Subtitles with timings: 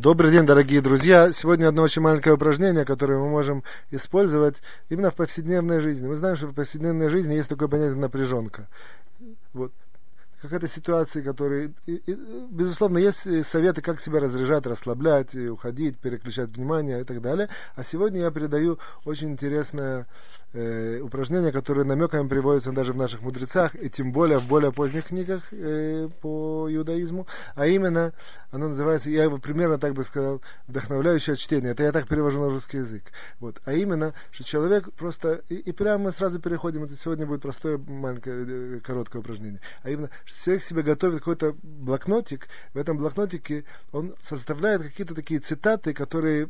[0.00, 1.32] Добрый день, дорогие друзья.
[1.32, 4.54] Сегодня одно очень маленькое упражнение, которое мы можем использовать
[4.90, 6.06] именно в повседневной жизни.
[6.06, 8.68] Мы знаем, что в повседневной жизни есть такое понятие напряженка.
[9.52, 9.72] Вот.
[10.40, 12.16] Какая-то ситуация, которые, и, и,
[12.48, 17.48] безусловно, есть советы, как себя разряжать, расслаблять, уходить, переключать внимание и так далее.
[17.74, 20.06] А сегодня я передаю очень интересное
[20.52, 25.06] э, упражнения, которые намеками приводятся даже в наших мудрецах, и тем более в более поздних
[25.06, 28.12] книгах э, по иудаизму, а именно,
[28.50, 31.72] оно называется, я его примерно так бы сказал, вдохновляющее чтение.
[31.72, 33.04] Это я так перевожу на русский язык.
[33.40, 33.60] Вот.
[33.64, 37.78] А именно, что человек просто, и, и прямо мы сразу переходим, это сегодня будет простое
[37.78, 43.64] маленькое, э, короткое упражнение, а именно, что человек себе готовит какой-то блокнотик, в этом блокнотике
[43.92, 46.48] он составляет какие-то такие цитаты, которые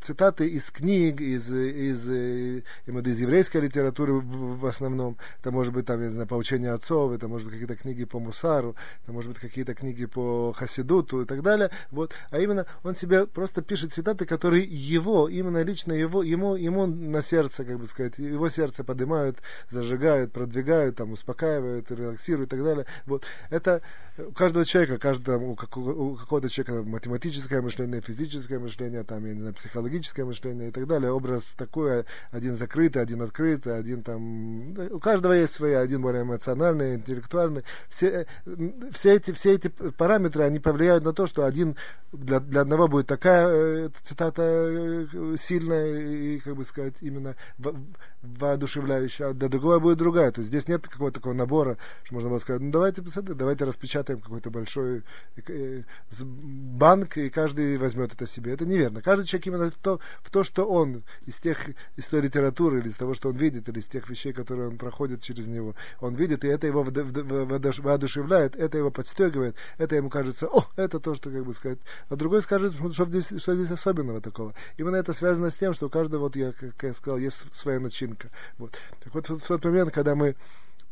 [0.00, 2.56] цитаты из книг, из, из, из,
[2.86, 5.16] из еврейской литературы в основном.
[5.40, 8.18] Это может быть там, я не знаю, поучение отцов, это может быть какие-то книги по
[8.18, 11.70] Мусару, это может быть какие-то книги по Хасидуту и так далее.
[11.90, 12.12] Вот.
[12.30, 17.22] А именно он себе просто пишет цитаты, которые его, именно лично его, ему, ему на
[17.22, 19.38] сердце, как бы сказать, его сердце поднимают,
[19.70, 22.86] зажигают, продвигают, там, успокаивают, релаксируют и так далее.
[23.06, 23.24] Вот.
[23.50, 23.82] Это
[24.18, 29.54] у каждого человека, каждого, у какого-то человека математическое мышление, физическое мышление, там, я не знаю,
[29.60, 31.12] психологическое мышление и так далее.
[31.12, 34.70] Образ такой, один закрытый, один открытый, один там...
[34.90, 37.64] У каждого есть свои, один более эмоциональный, интеллектуальный.
[37.88, 38.26] Все,
[38.92, 41.76] все, эти, все эти параметры, они повлияют на то, что один
[42.12, 47.36] для, для одного будет такая э, цитата э, сильная и, как бы сказать, именно
[48.22, 50.32] воодушевляющая, а для другого будет другая.
[50.32, 53.02] То есть здесь нет какого-то такого набора, что можно было сказать, ну давайте,
[53.34, 55.02] давайте распечатаем какой-то большой
[55.46, 55.82] э,
[56.20, 58.52] банк, и каждый возьмет это себе.
[58.52, 59.02] Это неверно.
[59.02, 61.58] Каждый человек именно в то, в то, что он из тех,
[61.96, 64.78] из той литературы, или из того, что он видит, или из тех вещей, которые он
[64.78, 70.46] проходит через него, он видит, и это его воодушевляет, это его подстегивает, это ему кажется,
[70.46, 71.78] о, это то, что, как бы сказать.
[72.08, 74.54] А другой скажет, что здесь, что здесь особенного такого.
[74.76, 77.80] Именно это связано с тем, что у каждого, вот я, как я сказал, есть своя
[77.80, 78.28] начинка.
[78.58, 78.76] Вот.
[79.02, 80.36] Так вот, в тот момент, когда мы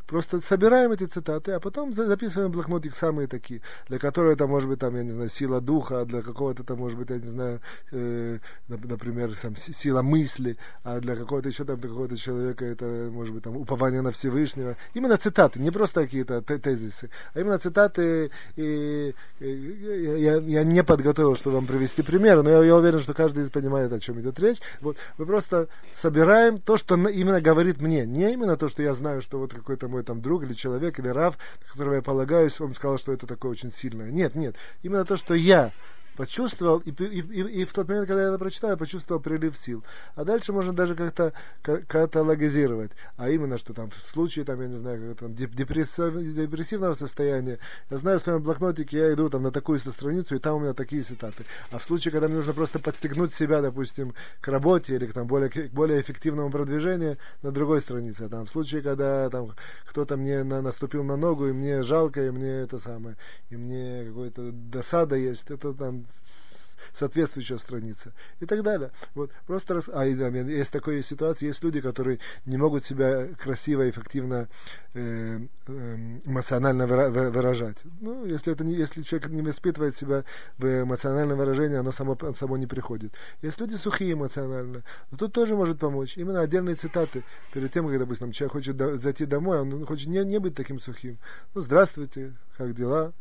[0.09, 4.67] Просто собираем эти цитаты, а потом записываем в блокнотик самые такие, для которых это может
[4.67, 7.27] быть там, я не знаю, сила духа, а для какого-то это может быть, я не
[7.27, 7.61] знаю,
[7.91, 13.35] э, например, там, сила мысли, а для какого-то еще там, для какого-то человека это может
[13.35, 14.77] быть там упование на Всевышнего.
[14.95, 18.31] Именно цитаты, не просто какие-то тезисы, а именно цитаты.
[18.55, 23.13] И, и, я, я не подготовил, чтобы вам привести примеры, но я, я уверен, что
[23.13, 24.57] каждый понимает, о чем идет речь.
[24.81, 29.21] Вот мы просто собираем то, что именно говорит мне, не именно то, что я знаю,
[29.21, 32.59] что вот какой-то мой мой там друг или человек, или Рав, на которого я полагаюсь,
[32.61, 34.09] он сказал, что это такое очень сильное.
[34.09, 34.55] Нет, нет.
[34.81, 35.71] Именно то, что я
[36.19, 39.57] почувствовал, и, и, и, и в тот момент, когда я это прочитал, я почувствовал прилив
[39.57, 39.85] сил.
[40.15, 41.31] А дальше можно даже как-то
[41.61, 42.91] каталогизировать.
[43.15, 47.57] А именно, что там в случае, там, я не знаю, там, депрессив, депрессивного состояния,
[47.89, 50.73] я знаю в своем блокнотике, я иду там на такую страницу, и там у меня
[50.73, 51.45] такие цитаты.
[51.71, 55.25] А в случае, когда мне нужно просто подстегнуть себя, допустим, к работе или к, там,
[55.25, 58.27] более, к более эффективному продвижению, на другой странице.
[58.27, 62.29] Там, в случае, когда там кто-то мне на, наступил на ногу, и мне жалко, и
[62.29, 63.15] мне это самое,
[63.49, 66.08] и мне какой-то досада есть, это там
[66.99, 68.91] соответствующая страница и так далее.
[69.15, 73.83] Вот просто раз, а да, есть такая ситуация, есть люди, которые не могут себя красиво,
[73.83, 74.47] и эффективно,
[74.93, 77.77] э, э, эмоционально выражать.
[78.01, 80.23] Ну, если это не, если человек не испытывает себя
[80.57, 83.13] в эмоциональном выражении, оно само, само не приходит.
[83.41, 86.17] Есть люди сухие эмоционально, но тут тоже может помочь.
[86.17, 90.39] Именно отдельные цитаты перед тем, когда, допустим, человек хочет зайти домой, он хочет не, не
[90.39, 91.17] быть таким сухим.
[91.53, 93.13] Ну, здравствуйте, как дела?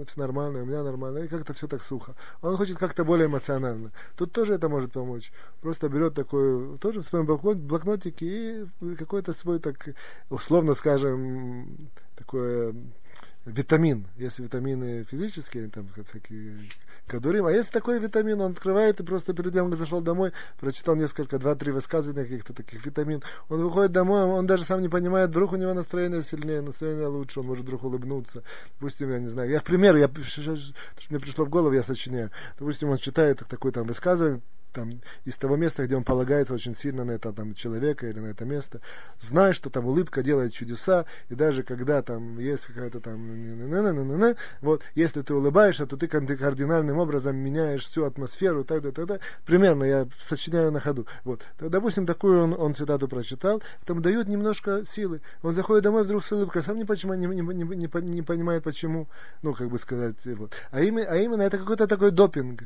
[0.00, 2.14] Это нормально, у меня нормально, и как-то все так сухо.
[2.42, 3.92] Он хочет как-то более эмоционально.
[4.16, 5.32] Тут тоже это может помочь.
[5.60, 9.88] Просто берет такой, тоже в своем блокнотике и какой-то свой, так,
[10.30, 12.74] условно скажем, такое
[13.56, 14.06] витамин.
[14.16, 16.58] Есть витамины физические, там всякие
[17.06, 20.96] кадурим, а есть такой витамин, он открывает и просто перед тем, как зашел домой, прочитал
[20.96, 23.22] несколько, два-три высказывания каких-то таких витамин.
[23.48, 27.40] Он выходит домой, он даже сам не понимает, вдруг у него настроение сильнее, настроение лучше,
[27.40, 28.42] он может вдруг улыбнуться.
[28.78, 30.56] Допустим, я не знаю, я, к примеру, я, что
[31.10, 32.30] мне пришло в голову, я сочиняю.
[32.58, 34.40] Допустим, он читает такое там высказывание,
[34.76, 38.26] там, из того места, где он полагается очень сильно на это там, человека или на
[38.26, 38.82] это место,
[39.20, 43.16] зная, что там улыбка делает чудеса, и даже когда там есть какая-то там,
[44.60, 49.22] вот, если ты улыбаешься, то ты кардинальным образом меняешь всю атмосферу, так далее, так далее.
[49.46, 51.06] Примерно я сочиняю на ходу.
[51.24, 51.40] Вот.
[51.58, 55.22] Допустим, такую он, он цитату прочитал, там дает немножко силы.
[55.42, 58.62] Он заходит домой вдруг с улыбкой, сам не, почему, не, не, не, не, не понимает
[58.62, 59.08] почему,
[59.40, 60.52] ну, как бы сказать, вот.
[60.70, 62.64] А, именно, а именно это какой-то такой допинг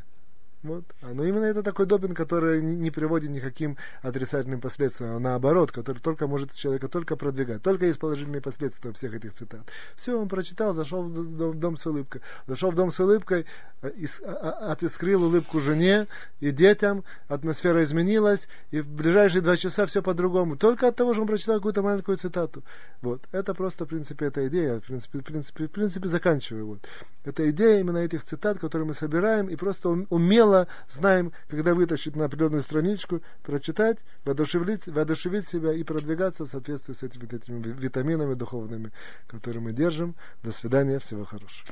[0.63, 0.85] Вот.
[1.01, 6.01] А, но именно это такой допинг, который не, приводит никаким отрицательным последствиям, а наоборот, который
[6.01, 7.63] только может человека только продвигать.
[7.63, 9.63] Только есть положительные последствия всех этих цитат.
[9.97, 12.21] Все, он прочитал, зашел в дом, с улыбкой.
[12.47, 13.47] Зашел в дом с улыбкой,
[13.81, 13.91] э,
[14.23, 16.09] а, а, отыскрил улыбку жене
[16.41, 20.57] и детям, атмосфера изменилась, и в ближайшие два часа все по-другому.
[20.57, 22.63] Только от того, что он прочитал какую-то маленькую цитату.
[23.01, 23.23] Вот.
[23.33, 24.81] Это просто, в принципе, эта идея.
[24.81, 26.67] В принципе, в принципе, в принципе заканчиваю.
[26.67, 26.81] Вот.
[27.25, 32.17] Это идея именно этих цитат, которые мы собираем, и просто умело смело знаем, когда вытащить
[32.17, 38.35] на определенную страничку, прочитать, воодушевить, воодушевить себя и продвигаться в соответствии с этими, этими витаминами
[38.35, 38.91] духовными,
[39.29, 40.15] которые мы держим.
[40.43, 41.67] До свидания, всего хорошего.